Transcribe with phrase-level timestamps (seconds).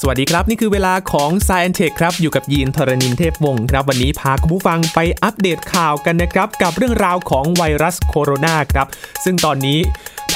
[0.00, 8.86] สวัสดีครับ นี่คือเวลาของ s ซ e n t e c h ครับ อยู่กับยีนทรณินเทพวงศ์ครับ วันนี้พาคุณผู้ฟังไปอัปเดตข่าวกันนะครับ กับเรื่องราวของไวรัสโคโรนาครับ
[9.24, 9.78] ซึ่งตอนนี้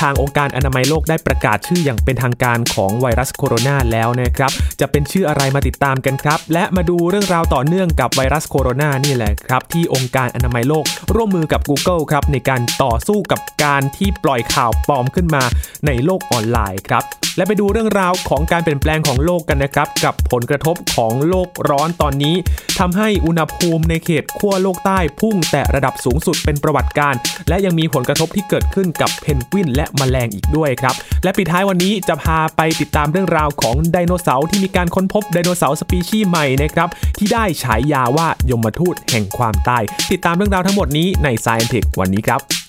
[0.01, 4.51] ทางองค์การอนามัยโลกได้ประกาศชื่ออย่างเป็นทางการของไวรัสโคโรนาแล้วนะครับ
[4.81, 10.85] จะเป็นชื่ออะไรมาติดตามกันครับ และมาดูเรื่องราวต่อเนื่องกับไวรัสโคโรนานี่แหละครับ ที่องค์การอนามัยโลก
[11.15, 15.43] ร่วมมือกับ Google ครับในการต่อสู้กับการที่ปล่อยข่าวปลอมขึ้นมา
[15.87, 17.05] ในโลกออนไลน์ครับ
[17.37, 22.35] และไปดูเรื่องราวของการเปลี่ยนแปลงของโลกกันนะครับ กับผลกระทบของโลกร้อนตอนนี้
[22.79, 27.15] ทำให้อุณหภูมิในเขตขั้วโลกใต้พุ่งแต่ระดับสูงสุดเป็นประวัติการ
[27.49, 39.83] และยังมีผลกระทบที่เกิดขึ้นกับเพนกวินและแมลงอีกด้วยครับ และปิดท้ายวันนี้จะพาไปติดตามเรื่องราวของไดโนเสาร์ที่มีการค้นพบไดโนเสาร์สปีชีส์ใหม่นะครับที่ได้ฉายาว่ายมทูตแห่งความตาย
[40.13, 42.60] ติดตามเรื่องราวทั้งหมดนี้ใน Science Tech วันนี้ครับ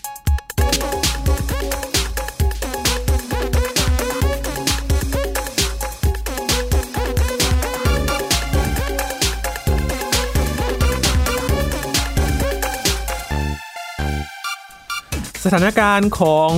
[15.46, 16.52] สถานการณ์ของ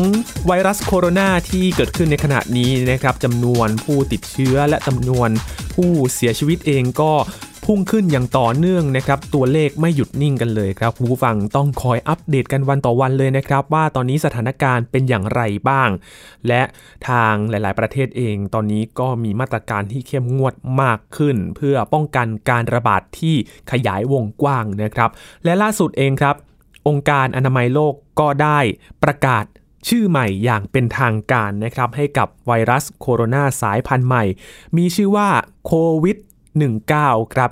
[0.47, 5.29] ไวรัสโคโรนาที่เกิดขึ้นในขณะนี้นะครับจำนวนผู้ติดเชื้อและจำนวน
[5.75, 7.11] ผู้เสียชีวิตเองก็
[7.65, 15.89] พุ่งขึ้นอย่างต่อเนื่องนะครับ ตัวเลขไม่หยุดนิ่งกันเลยครับคุณผู้ฟังต้องคอยอัปเดตกันวันต่อวันเลยนะครับ ว่าตอนนี้สถานการณ์เป็นอย่างไรบ้าง
[16.47, 16.61] และ
[17.07, 23.35] ทางหลาย ๆ ประเทศเอง ตอนนี้ก็มีมาตรการที่เข้มงวดมากขึ้น เพื่อป้องกันการระบาดที่
[23.71, 25.09] ขยายวงกว้างนะครับ
[25.43, 26.35] และล่าสุดเองครับ
[26.87, 28.59] องค์การอนามัยโลกก็ได้
[29.03, 29.45] ประกาศ
[29.87, 34.23] ชื่อใหม่อย่างเป็นทางการนะครับ ให้กับไวรัสโคโรนาสายพันธุ์ใหม่
[34.77, 35.29] มีชื่อว่า
[35.65, 35.73] โค
[36.03, 36.17] วิด
[36.79, 37.51] 19 ครับ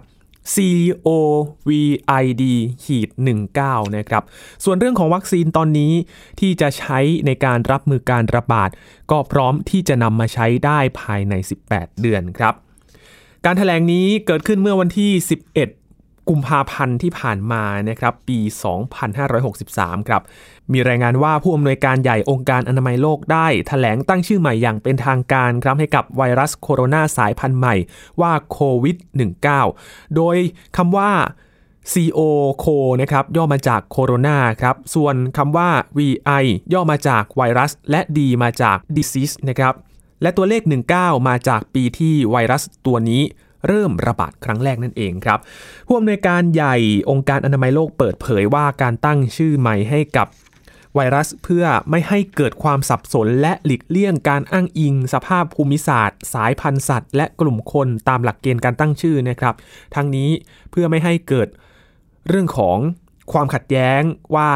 [0.56, 2.44] COVID
[2.84, 3.10] ขีด
[3.54, 4.24] 19นะครับ
[4.64, 5.94] ส่วนเรื่องของวัคซีนตอนนี้
[6.40, 8.70] ที่จะใช้ในการรับมือการระบาด
[9.12, 11.34] ก็พร้อมที่จะนำมาใช้ได้ภายใน
[11.68, 12.54] 18 เดือนครับ
[13.46, 15.12] การถแถลงนี้เกิดขึ้นเมื่อวันที่
[15.50, 15.81] 11
[16.30, 18.40] กุมภาพันธ์ที่ผ่านมานะครับปี
[19.24, 20.22] 2563 ครับ
[20.74, 27.76] มีรายงานว่าผู้อำนวยการใหญ่องค์การอนามัยโลกได้ถแถลงตั้งชื่อใหม่อย่างเป็นทางการครับให้กับไวรัสโคโรนาสายพันธุ์ใหม่
[28.22, 28.98] ว่าโควิด
[29.56, 30.36] -19 โดย
[30.78, 31.12] คำว่า
[31.92, 32.20] CO
[32.58, 32.66] โค
[33.02, 36.44] นะครับย่อมาจากโคโรนาครับ ส่วนคำว่า VI
[36.74, 39.74] ย่อมาจากไวรัส และ D มาจาก disease นะครับ
[40.22, 40.62] และตัวเลข
[40.96, 43.24] 19 มาจากปีที่ไวรัสตัวนี้
[43.68, 45.40] เริ่มระบาดครั้งแรกนั่นเองครับ
[45.88, 46.76] ผู้อำนวยการใหญ่
[47.10, 50.28] องค์การอนามัยโลกเปิดเผยว่าการตั้งชื่อใหม่ให้กับ
[50.96, 59.56] ไวรัสเพื่อไม่ให้เกิดความสับสนและหลีกเลี่ยงการอ้างอิง สภาพภูมิศาสตร์ สายพันธุ์สัตว์ และกลุ่มคนตามหลักเกณฑ์การตั้งชื่อนะครับ
[59.96, 60.30] ทั้งนี้
[60.72, 61.48] เพื่อไม่ให้เกิด
[62.28, 62.78] เรื่องของ
[63.32, 64.02] ความขัดแย้ง
[64.36, 64.52] ว่า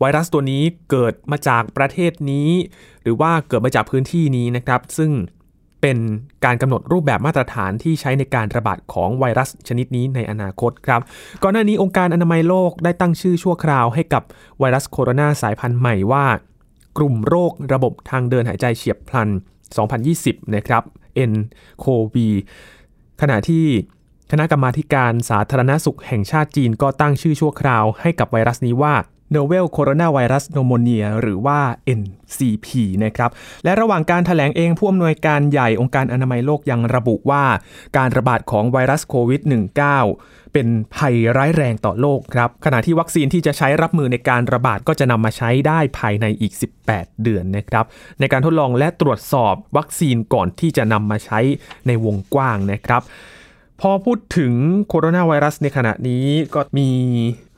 [0.00, 2.50] ไวรัสตัวนี้เกิดมาจากประเทศนี้
[3.02, 5.10] หรือว่าเกิดมาจากพื้นที่นี้นะครับ ซึ่ง
[5.82, 5.98] เป็น
[6.44, 11.00] การกำหนดรูปแบบมาตรฐานที่ใช้ในการระบาดของไวรัสชนิดนี้ในอนาคตครับ
[11.42, 14.22] ก่อนหน้านี้องค์การอนามัยโลกได้ตั้งชื่อชั่วคราวให้กับ
[14.58, 16.26] ไวรัสโคโรนาสายพันธุ์ใหม่ว่า
[16.96, 19.28] กลุ่มโรคระบบทางเดินหายใจเฉียบพลัน
[19.92, 20.82] 2020 นะครับ
[21.30, 22.16] nCoV
[23.20, 23.66] ขณะที่
[24.30, 28.94] คณะกรรมาการสาธารณสุขแห่งชาติจีนก็ตั้งชื่อชั่วคราวให้กับไวรัสนี้ว่า
[29.34, 31.60] Novel Coronavirus Pneumonia หรือว่า
[32.00, 32.68] NCP
[33.04, 33.30] นะครับ
[33.64, 37.44] และระหว่างการถแถลงเองผู้อำนวยการใหญ่องค์การอนามัยโลกยังระบุว่า
[37.96, 39.40] การระบาดของไวรัสโควิด
[39.96, 46.52] -19 เป็นภัยร้ายแรงต่อโลกครับ ขณะที่วัคซีนที่จะใช้รับมือในการระบาดก็จะนำมาใช้ได้ภายในอีก
[46.88, 47.84] 18 เดือนนะครับ
[48.20, 51.40] ในการทดลองและตรวจสอบวัคซีนก่อนที่จะนำมาใช้
[51.86, 53.02] ในวงกว้างนะครับ
[53.80, 54.54] พอพูดถึง
[54.88, 56.90] โคโรนาไวรัสในขณะนี้ก็มี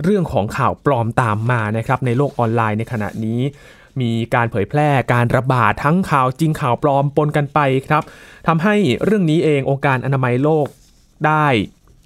[0.03, 3.41] เรื่องของข่าวปลอมตามมานะครับในโลกออนไลน์ในขณะนี้
[4.01, 8.03] มีการเผยแพร่การระบาดทั้งข่าวจริงข่าวปลอมปนกันไปครับ
[8.49, 10.67] ทำให้เรื่องนี้เององค์การอนามัยโลก
[11.27, 11.47] ได้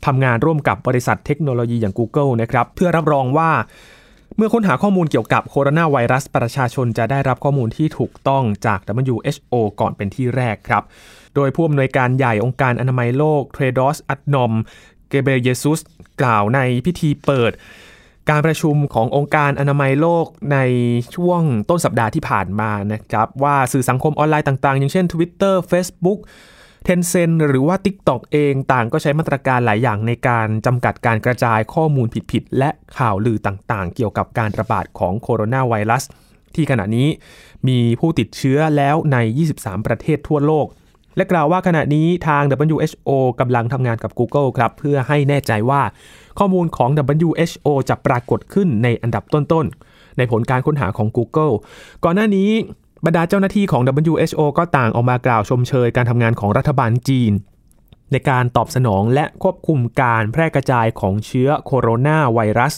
[0.06, 3.50] ทำงานร่วมกับบริษัทเทคโนโลยีอย่าง Google นะครับเพื่อรับรองว่า
[4.36, 8.78] เมื่อค้นหาข้อมูลเกี่ยวกับโคโรนาไวรัส ประชาชนจะได้รับข้อมูลที่ถูกต้องจาก
[9.14, 10.82] WHO ก่อนเป็นที่แรกครับ
[11.34, 14.52] โดยผู้อำนวยการใหญ่องค์การอนามัยโลกเทรดอสอัตนอม
[15.08, 15.80] เกเบเยซุส
[16.20, 17.52] กล่าวในพิธีเปิด
[18.30, 20.58] การประชุมขององค์การอนามัยโลกใน
[21.14, 21.40] ช่วง
[21.70, 26.18] ต้นสัปดาห์ที่ผ่านมานะครับว่าสื่อสังคมออนไลน์ต่างๆ อย่างเช่น Twitter Facebook
[26.86, 36.04] Tencent หรือว่า TikTok เองต่างก็ใช้มาตรการหลายอย่างในการจำกัดการกระจายข้อมูลผิดๆและข่าวลือต่างๆ เกี่ยวกับการระบาดของโคโรนาไวรัส
[36.54, 37.08] ที่ขณะนี้
[37.68, 39.16] มีผู้ติดเชื้อแล้วใน
[39.54, 40.66] 23 ประเทศทั่วโลก
[41.16, 45.82] และกล่าวว่าขณะนี้ทาง WHO กำลังทำงานกับ Google ครับ เพื่อให้แน่ใจว่า
[46.38, 46.90] ข้อมูลของ
[47.24, 51.54] WHO จะปรากฏขึ้นในอันดับต้นๆ ในผลการค้นหาของ Google
[52.04, 52.50] ก่อนหน้านี้
[53.06, 57.32] บรรดาเจ้าหน้าที่ของ WHO ก็ต่างออกมากล่าวชมเชยการทำงานของรัฐบาลจีน
[58.12, 62.74] ในการตอบสนองและควบคุมการแพร่กระจายของเชื้อโคโรนาไวรัส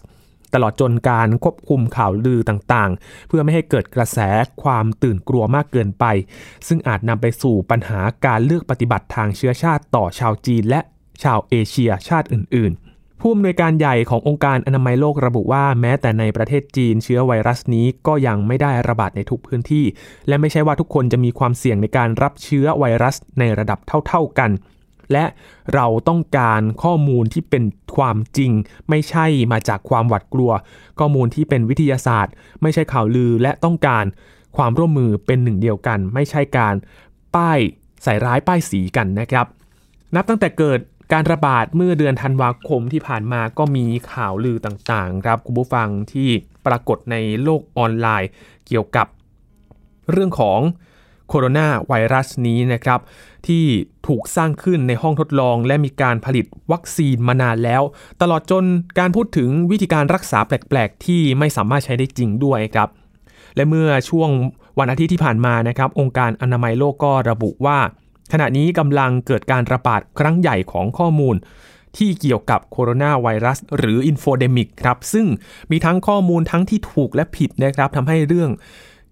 [0.56, 4.18] ตลอดจนการควบคุมข่าวลือต่างๆ เพื่อไม่ให้เกิดกระแส
[4.62, 6.04] ความตื่นกลัวมากเกินไป
[6.66, 10.80] ซึ่งอาจนำไปสู่ปัญหาการเลือกปฏิบัติทางเชื้อชาติต่อชาวจีน และ
[11.22, 19.84] ชาวเอเชียชาติอื่น ๆผู้อำนวยการใหญ่ขององค์การอนามัยโลกระบุว่าแม้แต่ในประเทศจีนเชื้อไวรัสนี้ก็ยังไม่ได้ระบาดในทุกพื้นที่
[20.28, 23.78] และไม่ใช่ว่าทุกคนจะมีความเสี่ยงในการรับเชื้อไวรัสในระดับ
[24.08, 24.50] เท่า ๆกัน
[25.12, 25.24] และ
[25.74, 27.64] เราต้องการข้อมูลที่เป็น
[27.96, 28.52] ความจริง
[28.88, 30.52] ไม่ใช่มาจากความหวาดกลัว
[30.98, 32.32] ข้อมูลที่เป็นวิทยาศาสตร์
[32.62, 34.04] ไม่ใช่ข่าวลือและต้องการ
[34.56, 36.74] ความร่วมมือเป็นหนึ่งเดียวกัน ไม่ใช่การ
[37.34, 37.58] ป้าย
[38.02, 39.46] ใส่ร้ายป้ายสีกันนะครับ
[40.14, 40.80] นับตั้งแต่เกิด
[41.12, 46.28] การระบาดเมื่อเดือนธันวาคมที่ผ่านมาก็มีข่าวลือต่างๆ ครับคุณผู้ฟังที่
[46.66, 48.30] ปรากฏในโลกออนไลน์
[48.66, 49.06] เกี่ยวกับ
[50.10, 50.60] เรื่องของ
[51.28, 53.00] โคโรนาไวรัสนี้นะครับ
[53.46, 53.64] ที่
[54.06, 57.82] ถูกสร้างขึ้นในห้องทดลองและมีการผลิตวัคซีนมานานแล้ว
[58.22, 58.64] ตลอดจน
[58.98, 62.88] การพูดถึงวิธีการรักษาแปลก ๆ ที่ไม่สามารถใช้ได้จริงด้วยครับ
[63.56, 64.30] และเมื่อช่วง
[64.78, 67.78] วันอาทิตย์ที่ผ่านมานะครับ องค์การอนามัยโลกก็ระบุว่า
[68.32, 71.36] ขณะนี้กำลังเกิดการระบาดครั้งใหญ่ของข้อมูล
[71.96, 75.26] ที่เกี่ยวกับโคโรนาไวรัสหรือ infodemic ครับ ซึ่ง
[75.70, 78.50] มีทั้งข้อมูลทั้งที่ถูกและผิดนะครับทำให้เรื่อง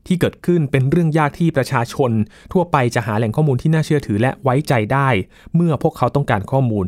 [0.06, 2.10] ที่เกิดขึ้นเป็นเรื่องยากที่ประชาชน
[2.52, 5.08] ทั่วไปจะหาแหล่งข้อมูลที่น่าเชื่อถือและไว้ใจได้
[5.54, 6.84] เมื่อพวกเขาต้องการข้อมูล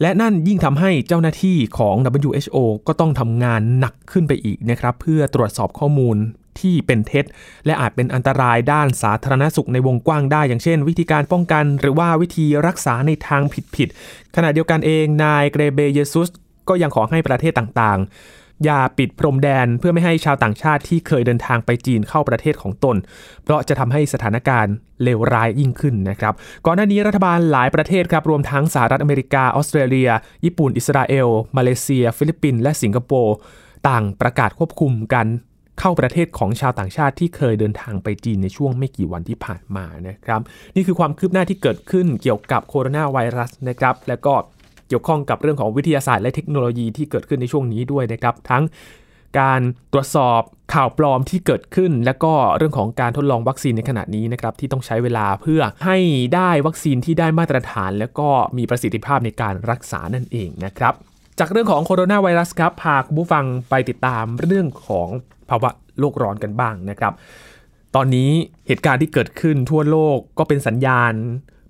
[0.00, 2.56] และนั่นยิ่งทำให้เจ้าหน้าที่ของ WHO
[2.86, 6.16] ก็ต้องทำงานหนักขึ้นไปอีกนะครับเพื่อตรวจสอบข้อมูล
[6.60, 7.24] ที่เป็นเท็จ
[7.66, 13.42] และอาจเป็นอันตรายด้านสาธารณสุขในวงกว้างได้ อย่างเช่น วิธีการป้องกัน หรือว่าวิธีรักษาในทาง
[13.76, 16.28] ผิดๆขณะเดียวกันเองนายเกรเบเยซุส
[16.68, 22.96] ก็ยังขอให้ประเทศต่างๆ อย่าปิดพรมแดนเพื่อไม่ให้ชาวต่างชาติที่เคยเดินทางไปจีนเข้าประเทศของตน
[23.42, 26.34] เพราะจะทำให้สถานการณ์เลวร้ายยิ่งขึ้นนะครับ
[26.66, 30.10] ก่อนหน้านี้รัฐบาลหลายประเทศครับรวมทั้งสหรัฐอเมริกา ออสเตรเลีย
[30.44, 33.36] ญี่ปุ่น อิสราเอล มาเลเซีย ฟิลิปปินส์และสิงคโปร์
[33.88, 35.26] ต่างประกาศควบคุมการ
[35.80, 40.40] เข้าประเทศของชาวต่างชาติที่เคยเดินทางไปจีนในช่วงไม่กี่วันที่ผ่านมานะครับ
[40.76, 44.34] นี่คือความคืบหน้าที่เกิดขึ้นเกี่ยวกับโคโรนาไวรัสนะครับ และก็
[44.88, 48.62] เกี่ยวข้องกับเรื่องของวิทยาศาสตร์และเทคโนโลยีที่เกิดขึ้นในช่วงนี้ด้วยนะครับ ทั้ง
[49.40, 49.60] การ
[49.92, 50.40] ตรวจสอบ
[50.74, 55.98] ข่าวปลอมที่เกิดขึ้น และก็เรื่องของการทดลองวัคซีนในขณะนี้นะครับที่ต้องใช้เวลาเพื่อให้
[56.34, 60.94] ได้วัคซีนที่ได้มาตรฐาน และก็มีประสิทธิภาพในการรักษานั่นเองนะครับ
[61.38, 65.08] จากเรื่องของโคโรนาไวรัสครับพาคุณผู้ฟังไปติดตามเรื่องของ
[65.48, 67.12] ภาวะโลกร้อนกันบ้างนะครับ
[67.94, 68.30] ตอนนี้
[68.66, 71.12] เหตุการณ์ที่เกิดขึ้นทั่วโลกก็เป็นสัญญาณ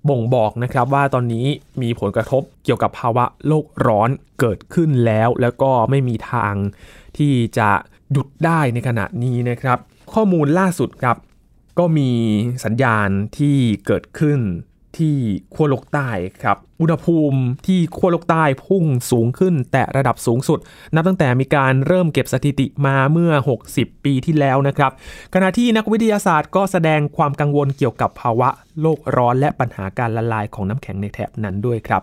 [0.09, 1.45] บ่งบอกนะครับว่าตอนนี้
[1.81, 4.09] มีผลกระทบเกี่ยวกับภาวะโลกร้อน
[4.39, 6.53] เกิดขึ้นแล้ว แล้วก็ไม่มีทาง
[7.17, 7.69] ที่จะ
[8.11, 9.77] หยุดได้ในขณะนี้นะครับ
[10.13, 11.17] ข้อมูลล่าสุดครับ
[11.79, 12.09] ก็มี
[12.65, 14.39] สัญญาณที่เกิดขึ้น
[14.99, 15.15] ที่
[15.53, 16.09] ขั้วโลกใต้
[16.43, 20.59] ครับอุณหภูมิที่ขั้วโลกใต้พุ่งสูงขึ้น แต่ระดับสูงสุด
[20.95, 23.31] นับตั้งแต่มีการเริ่มเก็บสถิติมาเมื่อ
[23.69, 24.91] 60 ปีที่แล้วนะครับ
[25.33, 28.49] ขณะที่นักวิทยาศาสตร์ก็แสดงความกังวลเกี่ยวกับภาวะ
[28.81, 32.01] โลกร้อนและปัญหาการละลายของน้ำแข็งในแถบนั้นด้วยครับ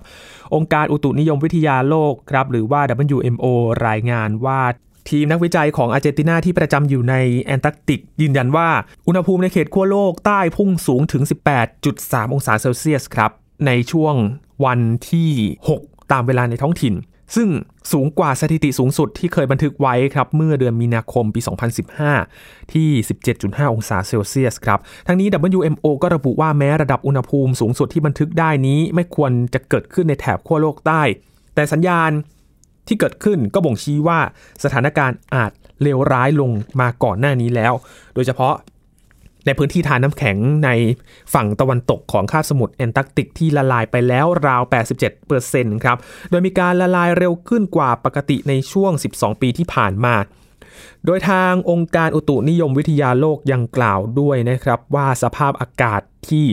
[0.55, 2.81] องค์การอุตุนิยมวิทยาโลกครับหรือว่า
[3.17, 3.47] WMO
[3.89, 4.61] รายงานว่า
[5.11, 8.69] ทีมนักวิจัยของอาร์เจนตินาที่ประจำอยู่ในแอนตาร์กติก ยืนยันว่า
[9.07, 11.23] อุณหภูมิในเขตขั้วโลกใต้พุ่งสูงถึง
[11.79, 13.31] 18.3 องศาเซลเซียสครับ
[13.67, 14.15] ในช่วง
[14.65, 14.81] วัน
[15.11, 15.31] ที่
[15.71, 16.95] 6 ตามเวลาในท้องถิ่น
[17.37, 17.49] ซึ่ง
[17.93, 21.41] สูงกว่าสถิติสูงสุดที่เคยบันทึกไว้ครับ เมื่อเดือนมีนาคมปี
[22.07, 22.89] 2015 ที่
[23.33, 31.03] 17.5 องศาเซลเซียสครับ ทั้งนี้ WMO ก็ระบุว่าแม้ระดับอุณหภูมิสูงสุดที่บันทึกได้นี้ ไม่ควรจะเกิดขึ้นในแถบขั้วโลกใต้
[31.55, 32.11] แต่สัญญาณ
[32.89, 34.19] ที่เกิดขึ้นก็บ่งชี้ว่า
[34.65, 36.51] สถานการณ์อาจเลวร้ายลง
[36.81, 37.73] มาก่อนหน้านี้แล้ว
[38.15, 38.55] โดยเฉพาะ
[39.47, 40.71] ในพื้นที่ทานน้ำแข็งใน
[41.35, 44.63] ฝั่งตะวันตกของคาบสมุทรแอนตาร์กติกที่ละลายไปแล้วราว
[45.23, 45.99] 87%ครับ
[46.31, 50.15] โดยมีการละลายเร็วขึ้นกว่าปกติในช่วง 12 ปีที่ผ่านมา
[51.07, 56.47] โดยทางองค์การอุตุนิยมวิทยาโลกยังกล่าวด้วยนะครับว่าสภาพอากาศที่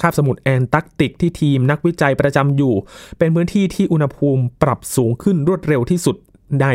[0.00, 2.74] คาบสมุทรแอนตาร์กติกที่ทีมนักวิจัยประจำอยู่
[3.18, 6.16] เป็นพื้นที่ที่อุณหภูมิปรับสูงขึ้นรวดเร็วที่สุด
[6.62, 6.66] ใน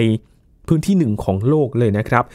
[0.67, 2.25] พื้นที่หนึ่งของโลกเลยนะครับ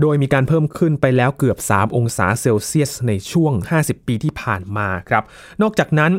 [0.00, 5.24] โดยมีการเพิ่มขึ้นไปแล้วเกือบ 3 องศาเซลเซียสในช่วง 50 ปีที่ผ่านมาครับ
[5.62, 6.12] นอกจากนั้น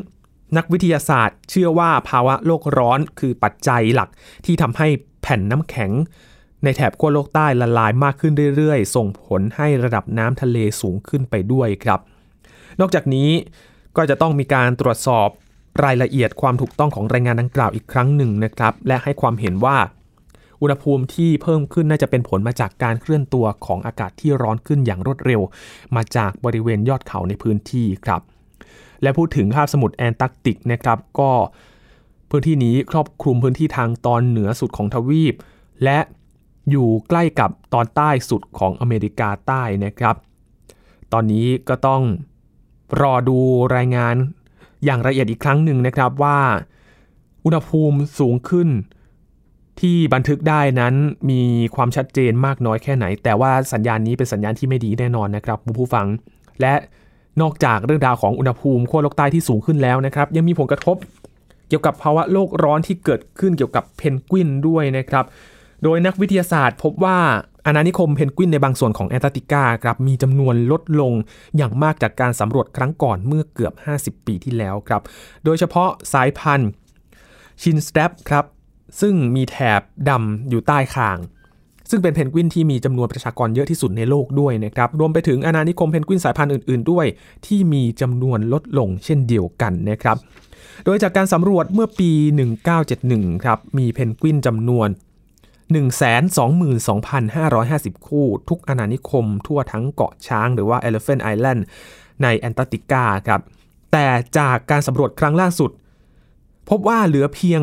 [0.57, 4.09] นักวิทยาศาสตร์เชื่อว่าภาวะโลกร้อนคือปัจจัยหลัก
[4.45, 4.87] ที่ทำให้
[5.21, 5.91] แผ่นน้ำแข็ง
[6.63, 11.99] ในแถบขั้วโลกใต้ละลายมากขึ้นเรื่อยๆ ส่งผลให้ระดับน้ำทะเลสูงขึ้นไปด้วยครับ
[12.79, 13.29] นอกจากนี้
[13.97, 15.29] ก็จะต้องมีการตรวจสอบ
[15.83, 19.77] รายละเอียดความถูกต้องของรายงานดังกล่าวอีกครั้งหนึ่งนะครับ และให้ความเห็นว่า
[20.61, 25.41] อุณหภูมิที่เพิ่มขึ้นน่าจะเป็นผลมาจากการเคลื่อนตัวของอากาศที่ร้อนขึ้นอย่างรวดเร็ว
[25.95, 28.21] มาจากบริเวณยอดเขาในพื้นที่ครับ
[29.01, 31.31] และพูดถึงคาบสมุทรแอนตาร์กติกนะครับ ก็
[32.29, 35.33] พื้นที่นี้ครอบคลุมพื้นที่ทางตอนเหนือสุดของทวีป
[35.83, 35.99] และ
[36.69, 40.15] อยู่ใกล้กับตอนใต้สุดของอเมริกาใต้นะครับ
[41.13, 42.01] ตอนนี้ก็ต้อง
[43.01, 43.37] รอดู
[43.75, 44.15] รายงาน
[44.85, 46.39] อย่างละเอียดอีกครั้งหนึ่งนะครับว่า
[47.45, 48.69] อุณหภูมิสูงขึ้น
[49.79, 50.93] ที่บันทึกได้นั้น
[51.29, 51.41] มี
[51.75, 56.07] ความชัดเจนมากน้อยแค่ไหน แต่ว่าสัญญาณนี้เป็นสัญญาณที่ไม่ดีแน่นอนนะครับผู้ฟัง
[56.61, 56.73] และ
[57.41, 60.97] นอกจากเรื่องราวของอุณหภูมิขั้วโลกใต้ที่สูงขึ้นแล้วนะครับ ยังมีผลกระทบ
[61.67, 65.25] เกี่ยวกับภาวะโลกร้อนที่เกิดขึ้นเกี่ยวกับเพนกวินด้วยนะครับ
[65.83, 67.19] โดยนักวิทยาศาสตร์พบว่า
[67.65, 71.13] อาณานิคมเพนกวินในบางส่วนของแอนตาร์กติกาครับมีจำนวนลดลง
[71.57, 75.01] อย่างมากจากการสำรวจครั้งก่อนเมื่อเกือบ 50 ปีที่แล้วครับ
[75.43, 76.69] โดยเฉพาะสายพันธุ์
[77.61, 78.45] chinstrap ครับ
[79.01, 81.17] ซึ่งมีแถบดำอยู่ใต้คาง
[81.89, 87.05] ซึ่งเป็นเพนกวินที่มีจำนวนประชากรเยอะที่สุดในโลกด้วยนะครับ รวมไปถึงอาณานิคมเพนกวินสายพันธุ์อื่นๆ ด้วย
[87.45, 90.17] ที่มีจำนวนลดลงเช่นเดียวกันนะครับ
[90.85, 92.11] โดยจากการสำรวจเมื่อปี
[92.77, 94.87] 1971 ครับ มีเพนกวินจำนวน
[95.73, 101.61] 122,550 คู่ ทุกอาณานิคมทั่วทั้งเกาะช้างหรือว่า Elephant Island
[102.23, 103.41] ในแอนตาร์กติกาครับ
[103.91, 105.71] แต่จากการสำรวจครั้งล่าสุด
[106.69, 107.61] พบว่าเหลือเพียง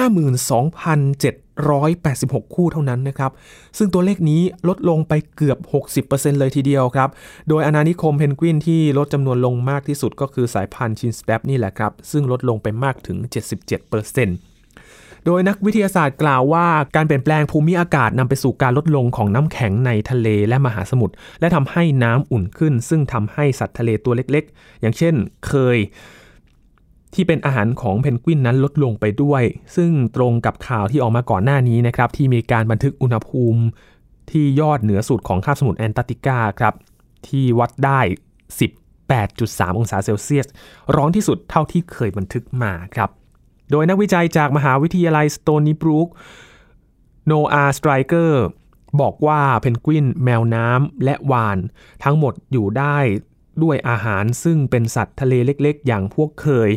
[0.00, 3.32] 52,786 คู่เท่านั้นนะครับ
[3.78, 5.58] ซึ่งตัวเลขนี้ลดลงไปเกือบ
[6.04, 7.08] 60%เลยทีเดียวครับ
[7.48, 13.18] โดยอาณานิคมเพนกวินที่ลดจำนวนลงมากที่สุดก็คือสายพันธุ์ chinstrap นี่แหละครับ ซึ่งลดลงไปมากถึง
[13.94, 14.57] 77%
[15.26, 25.14] โดยนักวิทยาศาสตร์กล่าวว่าการเปลี่ยนแปลงภูมิอากาศนำไปสู่การลดลงของน้ำแข็งในทะเลและมหาสมุทรและทำให้น้ำอุ่นขึ้น ซึ่งทำให้สัตว์ทะเลตัวเล็กๆ อย่างเช่น
[25.46, 25.78] เคย
[27.14, 29.42] ที่เป็นอาหารของเพนกวินนั้นลดลงไปด้วย
[29.76, 33.62] ซึ่งตรงกับข่าวที่ออกมาก่อนหน้านี้นะครับที่มีการบันทึกอุณหภูมิ
[34.30, 36.74] ที่ยอดเหนือสุดของคาบสมุทรแอนตาร์กติกาครับ
[37.28, 38.00] ที่วัดได้
[38.70, 40.46] 18.3 องศาเซลเซียส
[40.96, 43.10] ร้อนที่สุดเท่าที่เคยบันทึกมาครับ
[43.70, 46.08] โดยนักวิจัยจากมหาวิทยาลัยสโตนีบรูค
[47.26, 48.44] โนอาห์ สไตรเกอร์
[49.00, 51.58] บอกว่าเพนกวินแมวน้ำและวาฬ
[52.04, 52.98] ทั้งหมดอยู่ได้
[53.62, 56.70] ด้วยอาหารซึ่งเป็นสัตว์ทะเลเล็กๆ อย่างพวกเคย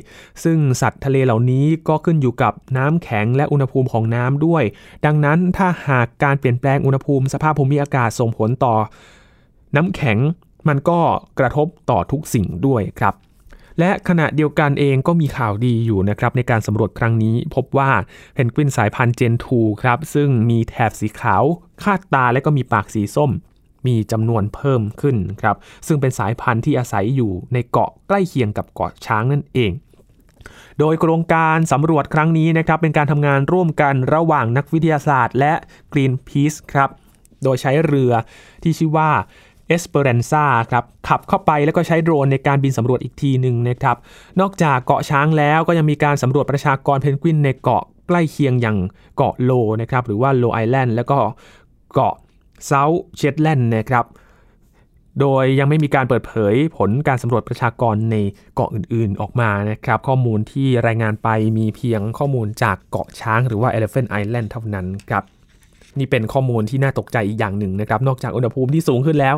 [0.44, 4.64] ซึ่งสัตว์ทะเลเหล่านี้ก็ขึ้นอยู่กับน้ำแข็งและอุณหภูมิของน้ำด้วย
[5.06, 8.76] ดังนั้นถ้าหากการเปลี่ยนแปลงอุณหภูมิสภาพภูมิอากาศส่งผลต่อ
[9.76, 10.18] น้ำแข็ง
[10.68, 11.00] มันก็
[11.40, 13.14] กระทบต่อทุกสิ่งด้วยครับ
[13.82, 17.92] และขณะเดียวกันเองก็มีข่าวดีอยู่นะครับในการสำรวจครั้งนี้พบว่า
[18.34, 21.44] เพนกวินสายพันธุ์เจนทูครับซึ่งมีแถบสีขาว
[21.84, 23.32] คาดตาและก็มีปากสีส้ม
[23.88, 25.56] มีจำนวนเพิ่มขึ้นครับ
[25.88, 29.72] ซึ่งเป็นสายพันธุ์ที่อาศัยอยู่ในเกาะใกล้เคียงกับเกาะช้างนั่นเอง
[30.80, 35.54] โดยโครงการสำรวจครั้งนี้นะครับเป็นการทำงานร่วมกันระหว่างนักวิทยาศาสตร์ และ
[35.94, 36.90] Greenpeace ครับ
[37.44, 38.12] โดยใช้เรือ
[38.64, 39.12] ที่ชื่อว่า
[39.68, 43.98] เอสเปเรนซาครับขับเข้าไปแล้วก็ใช้โดรนในการบินสำรวจอีกทีหนึ่งนะครับ
[44.40, 48.78] นอกจากเกาะช้างแล้วก็ยังมีการสำรวจประชากรเพนกวินในเกาะใกล้เคียงอย่าง
[49.16, 49.52] เกาะโล
[49.82, 51.18] นะครับหรือว่าโลไอแลนด์แล้วก็
[51.94, 52.16] เกาะ
[52.66, 54.06] เซาท์เชตแลนด์นะครับ
[55.20, 58.16] โดยยังไม่มีการเปิดเผยผลการสำรวจประชากรใน
[58.56, 65.24] เกาะอื่นๆออกมานะครับ ข้อมูลที่รายงานไปมีเพียงข้อมูลจากเกาะช้างหรือว่า Elephant Island เท่านั้นครับ
[66.00, 69.36] นี่เป็นข้อมูลที่น่าตกใจอีกอย่างหนึ่งนะครับ นอกจากอุณหภูมิที่สูงขึ้นแล้ว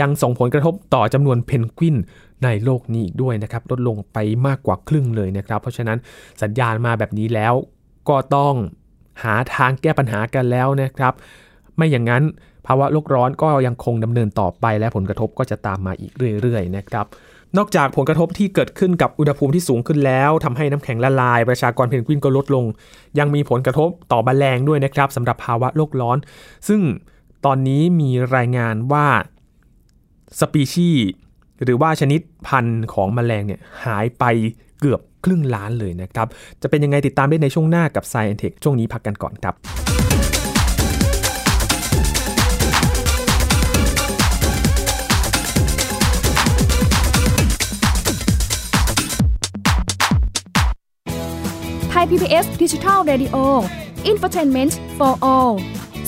[0.00, 1.96] ยังส่งผลกระทบต่อจำนวนเพนกวิน
[2.44, 5.98] ในโลกนี้อีกด้วยนะครับ ลดลงไปมากกว่าครึ่งเลยนะครับ เพราะฉะนั้น
[6.42, 7.54] สัญญาณมาแบบนี้แล้ว
[8.08, 8.54] ก็ต้อง
[9.22, 11.12] หาทางแก้ปัญหากันแล้วนะครับ
[11.76, 12.22] ไม่อย่างนั้น
[12.66, 17.06] ภาวะโลกร้อนก็ยังคงดำเนินต่อไปและผลกระทบก็จะตามมาอีกเรื่อยๆนะครับ
[17.58, 22.64] นอกจากผลกระทบที่เกิดขึ้นกับอุณหภูมิที่สูงขึ้นแล้วทำให้น้ำแข็งละลาย ประชากรเพนกวินก็ลดลง
[23.18, 26.18] ยังมีผลกระทบต่อแมลงด้วยนะครับสำหรับภาวะโลกร้อน
[26.68, 26.80] ซึ่ง
[27.44, 29.06] ตอนนี้มีรายงานว่า
[30.40, 31.06] สปีชีส์
[31.62, 34.24] หรือว่าชนิดพันธุ์ของแมลงเนี่ยหายไป
[34.80, 36.28] เกือบครึ่งล้านเลยนะครับ
[36.62, 39.54] จะเป็นยังไงติดตามได้ในช่วงหน้ากับ Science Tech ช่วงนี้พักกันก่อนครับ
[52.04, 53.36] ย PBS ดิจิทัล Radio
[54.10, 55.52] Infotainment for All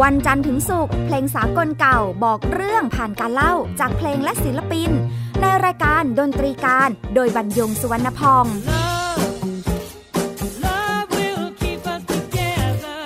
[0.00, 4.90] วันจันทร์ถึงศุกร์เพลงสากลเก่าบอกเรื่องผ่านการเล่าจากเพลงและศิลปิน
[5.40, 8.46] ในรายการดนตรีการโดยบรรยงสุวรรณพอง
[10.64, 13.00] Love will keep us together.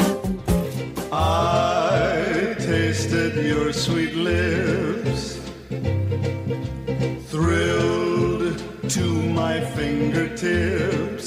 [1.13, 5.21] I tasted your sweet lips,
[7.33, 8.45] thrilled
[8.97, 9.07] to
[9.41, 11.27] my fingertips.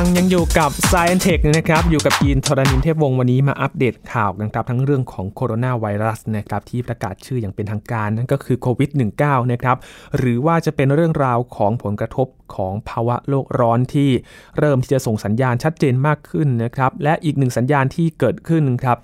[0.00, 9.76] ฟังยังอยู่กับ Science Tech นะครับอยู่กับยีนทรณินเทพวงศ์วันนี้มาอัปเดตข่าวกันครับทั้งเรื่องของโคโรนาไวรัสนะครับที่ประกาศชื่ออย่างเป็นทางการนั่นก็คือโควิด -19 นะครับ
[10.16, 14.10] หรือว่าจะเป็นเรื่องราวของผลกระทบของภาวะโลกร้อนที่
[14.58, 18.98] เริ่มที่จะส่งสัญญาณชัดเจนมากขึ้นนะครับและอีกหนึ่งสัญญาณที่เกิดขึ้นครับ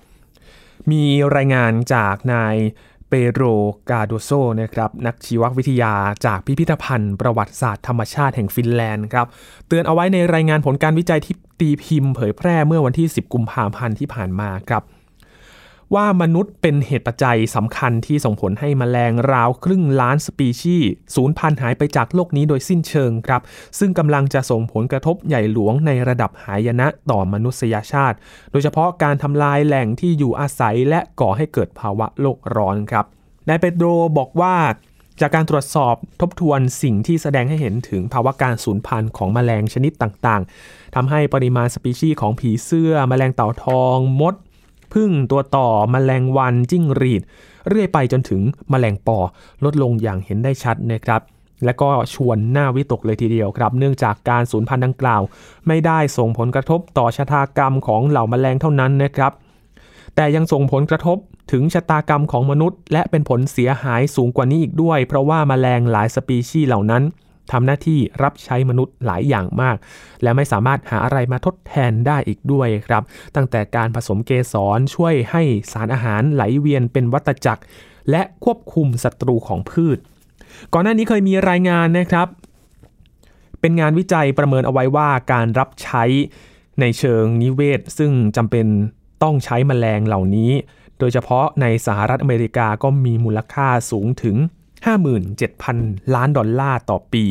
[0.91, 1.03] มี
[1.35, 2.55] รายงานจากนาย
[3.09, 3.43] เปโร
[3.89, 4.29] กาโดโซ
[4.61, 5.93] นะครับนักชีววิทยา
[6.25, 9.27] จากพิพิธภัณฑ์ประวัติศาสตร์ธรรมชาติแห่งฟินแลนด์ครับ
[9.67, 14.83] เตือนเอาไว้ในรายงานผลการวิจัยที่ตีพิมพ์เผยแพร่เมื่อวันที่ 10 กุมภาพันธ์ที่ผ่านมาครับ
[15.95, 23.41] ว่ามนุษย์เป็นเหตุปัจจัยสำคัญที่ส่งผลให้แมลงราวครึ่งล้านสปีชีส์สูญพันธุ์หายไปจากโลกนี้โดยสิ้นเชิงครับ
[23.79, 28.17] ซึ่งกำลังจะส่งผลกระทบใหญ่หลวงในระดับหายนะต่อมนุษยชาติ
[28.51, 33.05] โดยเฉพาะการทำลายแหล่งที่อยู่อาศัยและก่อให้เกิดภาวะโลกร้อนครับ
[33.47, 33.85] นายเปโดร
[34.17, 34.55] บอกว่า
[35.21, 44.35] จากการตรวจสอบทบทวนสิ่งที่แสดงให้เห็นถึงภาวะการสูญพันธุ์ของแมลงชนิดต่างๆ ทำให้ปริมาณสปีชีส์ของผีเสื้อแมลงเต่าทอง มด
[44.93, 47.21] พึ่งตัวต่อแมลงวันจิ้งหรีด
[47.67, 49.19] เรื่อยไปจนถึงแมลงปอ
[49.63, 51.21] ลดลงอย่างเห็นได้ชัดนะครับ
[51.65, 55.21] และก็ชวนหน้าวิตกเลยทีเดียวครับ เนื่องจากการสูญพันธุ์ดังกล่าว
[55.67, 59.31] ไม่ได้ส่งผลกระทบต่อชะตากรรมของเหล่าแมลงเท่านั้นนะครับ
[60.15, 61.17] แต่ยังส่งผลกระทบ
[61.51, 67.03] ถึงชะตากรรมของมนุษย์ และเป็นผลเสียหายสูงกว่านี้อีกด้วย เพราะว่าแมลงหลายสปีชีส์เหล่านั้น
[67.51, 69.75] ทำหน้าที่รับใช้มนุษย์หลายอย่างมาก
[70.23, 73.03] และไม่สามารถหาอะไรมาทดแทนได้อีกด้วยครับ
[73.35, 77.63] ตั้งแต่การผสมเกสรช่วยให้สารอาหารไหลเวียนเป็นวัตจักร
[78.09, 79.97] และควบคุมศัตรูของพืช
[80.73, 82.27] ก่อนหน้านี้เคยมีรายงานนะครับ
[83.61, 86.03] เป็นงานวิจัยประเมินเอาไว้ว่าการรับใช้
[86.79, 88.65] ในเชิงนิเวศ ซึ่งจำเป็น
[89.23, 90.51] ต้องใช้แมลงเหล่านี้
[90.99, 94.35] โดยเฉพาะในสหรัฐอเมริกาก็มีมูลค่าสูงถึง
[95.45, 97.25] 57,000 ล้านดอลลาร์ต่อปี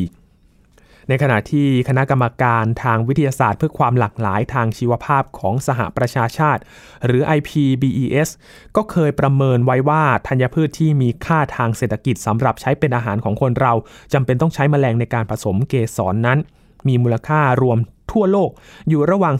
[1.11, 6.61] ในขณะที่คณะกรรมการทางวิทยาศาสตร์เพื่อความหลากหลายทางชีวภาพของสหประชาชาติ
[7.05, 8.29] หรือ IPBES
[8.75, 13.73] ก็เคยประเมินไว้ว่าธัญพืชที่มีค่าทางเศรษฐกิจสำหรับใช้เป็นอาหารของคนเรา
[14.13, 16.39] จำเป็นต้องใช้แมลงในการผสมเกสรนนั้น
[16.87, 17.77] มีมูลค่ารวม
[18.11, 18.51] ทั่วโลก
[18.89, 19.35] อยู่ระหว่าง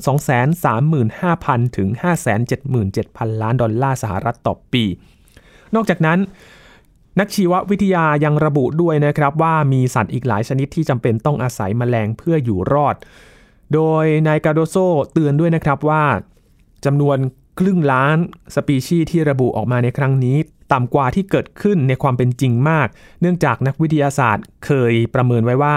[0.86, 1.90] 235,000 ถึง
[2.66, 4.84] 577,000 ล้านดอลลาร์สหรัฐต่อปี
[5.76, 6.20] นอกจากนั้น
[7.20, 12.96] นักชีววิทยายังระบุด้วยนะครับว่ามีสัตว์อีกหลายชนิดที่จำเป็นต้องอาศัยแมลงเพื่ออยู่รอด
[13.74, 14.76] โดยนายกาโดโซ
[15.14, 16.04] เตือนด้วยนะครับว่า
[16.86, 17.18] จำนวน
[17.60, 18.18] ครึ่งล้าน
[18.56, 20.38] สปีชีส์ที่ระบุออกมาในครั้งนี้
[20.74, 22.88] ต่ำกว่าที่เกิดขึ้นในความเป็นจริงมาก
[23.22, 25.76] เนื่องจากนักวิทยาศาสตร์เคยประเมินไว้ว่า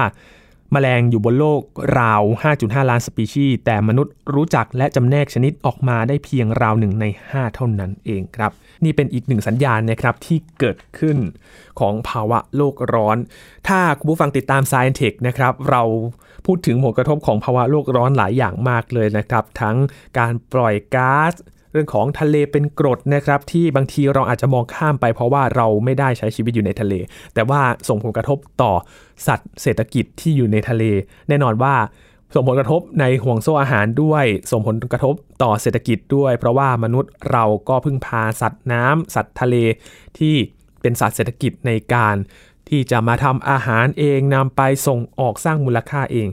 [0.73, 1.63] แมลงอยู่บนโลก
[1.99, 2.23] ราว
[2.57, 8.53] 5.5 ล้านสปีชีส์แต่มนุษย์รู้จักและจำแนกชนิดออกมาได้เพียงราวหนึ่งใน 5 เท่านั้นเองครับ
[8.85, 11.19] นี่เป็นอีกหนึ่งสัญญาณนะครับที่เกิดขึ้น
[11.81, 13.17] ของภาวะโลกร้อน
[13.69, 15.83] ถ้าคุณผู้ฟังติดตาม Science Tech นะครับเรา
[16.47, 19.77] พูดถึงผลกระทบของภาวะโลกร้อนหลายอย่างมากเลยนะครับ ทั้ง
[20.19, 21.35] การปล่อยก๊าซ
[21.73, 26.95] เรื่องของทะเลเป็นกรดนะครับที่บางทีเราอาจจะมองข้ามไปเพราะว่าเราไม่ได้ใช้ชีวิตอยู่ในทะเล
[27.35, 28.73] แต่ว่าส่งผลกระทบต่อ
[29.27, 30.85] สัตว์เศรษฐกิจที่อยู่ในทะเล
[31.29, 31.75] แน่นอนว่า
[32.35, 39.57] ส่งผลกระทบในห่วงโซ่อาหารด้วย ส่งผลกระทบต่อเศรษฐกิจด้วย เพราะว่ามนุษย์เราก็พึ่งพาสัตว์น้ำสัตว์ทะเล
[40.19, 40.35] ที่
[40.81, 42.17] เป็นสัตว์เศรษฐกิจในการ
[42.69, 46.29] ที่จะมาทำอาหารเองนำไปส่งออกสร้างมูลค่าเอง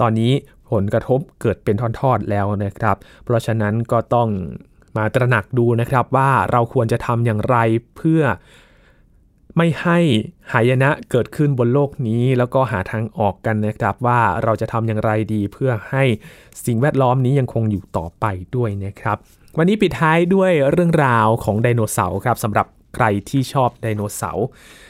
[0.00, 0.32] ตอนนี้
[0.70, 4.28] ผลกระทบเกิดเป็นทอดๆแล้วนะครับ เพราะฉะนั้นก็ต้อง
[4.96, 7.56] มาตระหนักดูนะครับว่าเราควรจะทำอย่างไร
[7.96, 8.22] เพื่อ
[9.56, 9.98] ไม่ให้
[10.52, 16.04] หายนะเกิดขึ้นบนโลกนี้ แล้วก็หาทางออกกันนะครับว่าเราจะทำอย่างไรดีเพื่อให้
[16.66, 18.24] สิ่งแวดล้อมนี้ยังคงอยู่ต่อไป
[18.56, 19.16] ด้วยนะครับ
[19.58, 24.46] วันนี้ปิดท้ายด้วยเรื่องราวของไดโนเสาร์ครับสำหรับ ใครที่ชอบไดโนเสาร์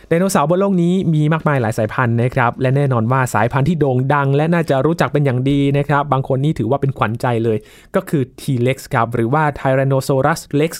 [0.09, 7.59] ไดโนเสาร์บนโลกนี้มีมากมายหลายสายพันธุ์นะครับและแน่นอนว่าสายพันธุ์ที่โด่งดัง และน่าจะรู้จักเป็นอย่างดีนะครับบางคนนี่ถือว่าเป็นขวัญใจเลย
[7.95, 10.73] ก็คือ T-Rex ครับหรือว่า Tyrannosaurus Rex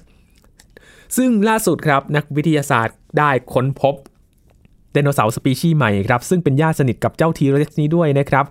[1.17, 3.95] ซึ่งล่าสุดครับนักวิทยาศาสตร์ได้ค้นพบ
[4.93, 8.45] ไดโนเสาร์สปีชีส์ใหม่ครับซึ่งเป็นญาติสนิทกับเจ้า T-Rex นี้ด้วยนะครับ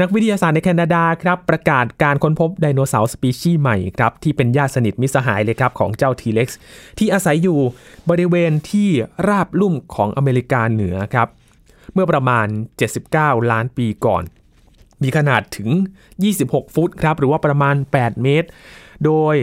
[0.00, 6.58] นักวิทยาศาสตร์ในแคนาดาครับประกาศการค้นพบไดโนเสาร์สปีชีส์ใหม่ครับที่เป็นญาติสนิทมิสหายเลยครับของเจ้า T-Rex
[6.98, 7.58] ที่อาศัยอยู่
[8.10, 8.88] บริเวณที่
[9.28, 11.28] ราบลุ่มของอเมริกาเหนือครับ
[11.92, 12.46] เมื่อประมาณ
[12.98, 14.22] 79 ล้านปีก่อน
[15.02, 15.68] มีขนาดถึง
[16.22, 18.48] 26 ฟุตครับหรือว่าประมาณ 8 เมตร
[19.04, 19.36] โดย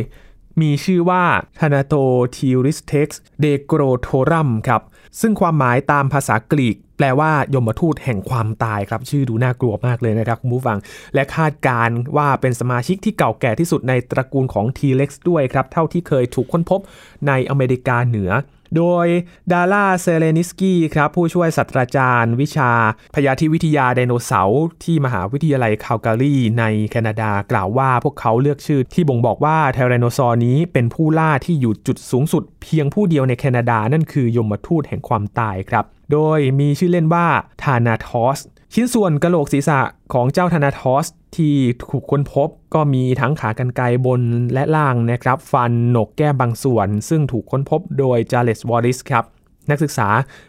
[0.62, 1.24] มีชื่อว่า
[1.60, 2.04] t h a n a t o
[2.38, 3.08] t i r i s t e x
[3.44, 4.82] d e g r o t o r u m ครับ
[5.22, 10.78] ซึ่งความหมายตามภาษากรีก แปลว่ายมทูตแห่งความตายครับ ชื่อดูน่ากลัวมากเลยนะครับคุณผู้ฟัง
[11.16, 16.80] และคาดการณ์ว่าเป็นสมาชิกที่เก่าแก่ที่สุดในตระกูลของ T-Rex ด้วยครับ เท่าที่เคยถูกค้นพบ
[17.28, 18.32] ในอเมริกาเหนือ
[18.78, 19.06] โดย
[19.52, 22.72] ดาร่าเซเลนิสกี้ครับผู้ช่วยศาสตราจารย์ วิชา
[23.16, 37.28] พยาธิวิทยาไดโนเสาร์ที่มหาวิทยาลัยคาลการีในแคนาดากล่าวว่าพวกเขาเลือกชื่อที่บ่งบอกว่าไทแรนโนซอร์นี้เป็นผู้ล่าที่อยู่จุดสูงสุด เพียงผู้เดียวในแคนาดานั่นคือยมทูตแห่งความตายครับ โดยมีชื่อเล่นว่า
[37.64, 38.40] ทานาทอส
[38.74, 39.80] ชิ้นส่วนกระโหลกศีรษะ
[40.14, 41.06] ของเจ้าธนาทอส
[41.38, 41.56] ที่
[41.90, 44.22] ถูกค้นพบก็มีทั้งขากรรไกรบน
[44.54, 49.26] และล่างนะครับ ฟันหนกแก้มบางส่วน ซึ่งถูกค้นพบโดยจาเลสวอริสครับ
[49.70, 50.08] นักศึกษา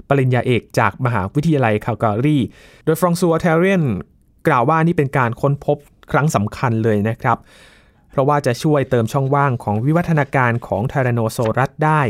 [0.08, 2.38] ปริญญาเอกจากมหาวิทยาลัยคาลการี
[2.84, 3.84] โดยฟรองซัวเทเรียน
[4.46, 5.76] กล่าวว่านี่เป็นการค้นพบ
[6.12, 7.38] ครั้งสำคัญเลยนะครับ
[8.10, 12.00] เพราะว่าจะช่วยเติมช่องว่างของวิวัฒนาการของไทแรนโนซอรัสได้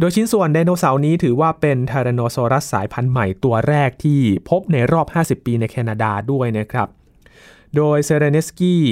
[0.00, 6.88] โดยชิ้นส่วนไดโนเสาร์นี้ถือว่าเป็นไทแรนโนซอรัสสายพันธุ์ใหม่ตัวแรกที่พบในรอบ 50 ปีในแคนาดาด้วยนะครับ
[7.76, 8.82] โดยเซเรเนสกี้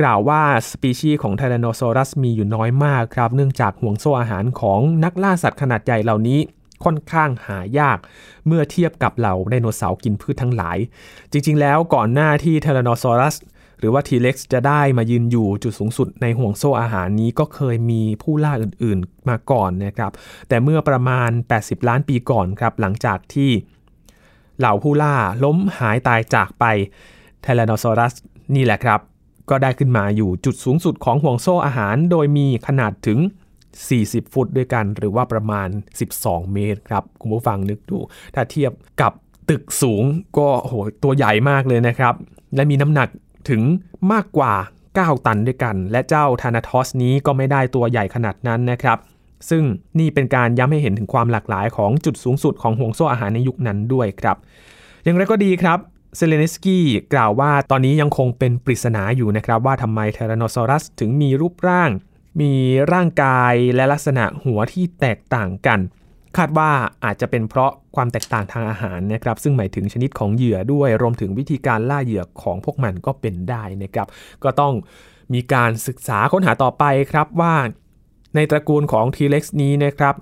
[0.00, 6.40] กล่าวว่าสปีชีส์ของไทแรนโนซอรัสมีอยู่น้อยมากครับ เนื่องจากห่วงโซ่อาหารของนักล่าสัตว์ขนาดใหญ่เหล่านี้
[6.84, 7.98] ค่อนข้างหายาก
[8.46, 10.78] เมื่อเทียบกับเหล่าไดโนเสาร์กินพืชทั้งหลาย
[11.32, 13.36] จริงๆ แล้วก่อนหน้าที่ไทแรนโนซอรัส
[13.78, 20.12] หรือว่า T-Rex จะได้มายืนอยู่จุดสูงสุดในห่วงโซ่อาหารนี้ก็เคยมีผู้ล่าอื่นๆมาก่อนนะครับ
[20.48, 23.50] แต่เมื่อประมาณ 80 ล้านปีก่อนครับ หลังจากที่
[24.58, 26.64] เหล่าผู้ล่าล้มหายตายจากไป
[27.42, 28.14] ไทแรนโนซอรัส
[28.54, 29.00] นี่แหละครับ
[29.50, 33.18] ก็ได้ขึ้นมาอยู่จุดสูงสุดของห่วงโซ่อาหาร โดยมีขนาดถึง
[33.76, 35.68] 40 ฟุตด้วยกัน หรือว่าประมาณ
[36.12, 37.98] 12 เมตรครับ คุณผู้ฟังนึกดู
[38.34, 39.12] ถ้าเทียบกับ
[39.50, 40.02] ตึกสูง
[40.38, 42.14] ก็โหตัวใหญ่มากเลยนะครับ
[42.54, 43.08] และมีน้ำหนัก
[43.48, 43.62] ถึง
[44.12, 44.54] มากกว่า
[44.90, 48.98] 9 ตันด้วยกัน และเจ้าธานาทอสนี้ก็ไม่ได้ตัวใหญ่ขนาดนั้นนะครับ
[49.50, 49.64] ซึ่ง
[49.98, 54.36] นี่เป็นการย้ำให้เห็นถึงความหลากหลายของจุดสูงสุดของห่วงโซ่อาหารในยุคนั้นด้วยครับ
[55.04, 55.78] อย่างไรก็ดีครับ
[56.16, 61.90] เซเลนสกี้กล่าวว่าตอนนี้ยังคงเป็นปริศนาอยู่นะครับ ว่าทำไมเทรานอซอรัสถึงมีรูปร่าง
[62.40, 62.52] มี
[62.92, 65.78] ร่างกายและลักษณะหัวที่แตกต่างกัน
[66.36, 66.70] คาดว่า
[67.04, 74.08] อาจจะเป็นเพราะความแตกต่างทางอาหารนะครับซึ่งหมายถึงชนิดของเหยื่อด้วยรวมถึงวิธีการล่าเหยื่อของพวกมันก็เป็นได้นะครับ
[74.44, 74.74] ก็ต้อง
[75.34, 77.54] มีการศึกษาค้นหาต่อไปครับว่า
[78.34, 80.14] ในตระกูลของ T-Rex นี้นะครับ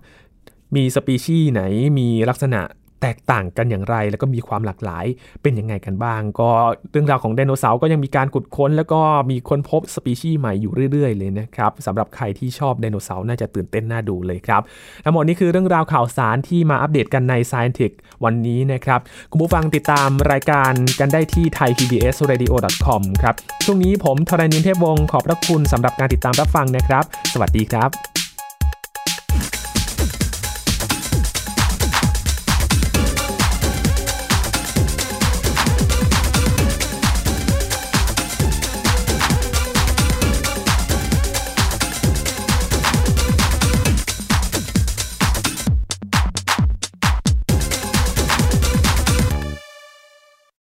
[0.77, 1.63] มีสปีชีส์ไหน
[1.99, 2.61] มีลักษณะ
[3.05, 5.05] แตกต่างกันอย่างไร แล้วก็มีความหลากหลาย
[5.43, 6.51] เป็นยังไงกันบ้าง ก็
[6.93, 14.63] เรื่องราวของไดโนเสาร์ก็ยังมีการขุดค้น แล้วก็มีค้นพบสปีชีส์ใหม่อยู่เรื่อยๆ เลยนะครับสำหรับใครที่ชอบไดโนเสาร์น่าจะตื่นเต้นน่าดูเลยครับ
[15.05, 17.93] ทั้งหมดนี้คือเรื่องราวข่าวสารที่มาอัปเดตกันใน Science Tech
[18.25, 28.14] วันนี้นะครับคุณผู้ฟังติดตามรายการกันได้ที่ thaipbsradio.com ครับช่วงนี้ผมทรณินเทพวงศ์ขอบพระคุณสำหรับการติดตามรับฟังนะครับ สวัสดีครับ